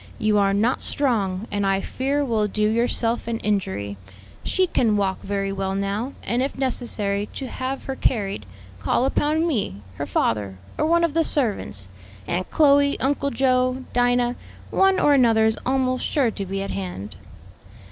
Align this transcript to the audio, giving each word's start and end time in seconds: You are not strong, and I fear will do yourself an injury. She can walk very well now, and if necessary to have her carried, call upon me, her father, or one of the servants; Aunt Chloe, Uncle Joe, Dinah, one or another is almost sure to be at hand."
You 0.17 0.39
are 0.39 0.51
not 0.51 0.81
strong, 0.81 1.47
and 1.51 1.63
I 1.63 1.79
fear 1.79 2.25
will 2.25 2.47
do 2.47 2.67
yourself 2.67 3.27
an 3.27 3.37
injury. 3.41 3.97
She 4.43 4.65
can 4.65 4.97
walk 4.97 5.21
very 5.21 5.51
well 5.51 5.75
now, 5.75 6.13
and 6.23 6.41
if 6.41 6.57
necessary 6.57 7.27
to 7.35 7.45
have 7.45 7.83
her 7.83 7.95
carried, 7.95 8.47
call 8.79 9.05
upon 9.05 9.45
me, 9.45 9.83
her 9.97 10.07
father, 10.07 10.57
or 10.75 10.87
one 10.87 11.03
of 11.03 11.13
the 11.13 11.23
servants; 11.23 11.85
Aunt 12.25 12.49
Chloe, 12.49 12.99
Uncle 12.99 13.29
Joe, 13.29 13.83
Dinah, 13.93 14.37
one 14.71 14.99
or 14.99 15.13
another 15.13 15.45
is 15.45 15.59
almost 15.67 16.03
sure 16.07 16.31
to 16.31 16.45
be 16.47 16.63
at 16.63 16.71
hand." 16.71 17.15